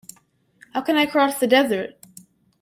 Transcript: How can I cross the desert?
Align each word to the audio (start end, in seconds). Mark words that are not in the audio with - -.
How 0.73 0.81
can 0.81 0.97
I 0.97 1.05
cross 1.05 1.37
the 1.39 1.45
desert? 1.45 1.91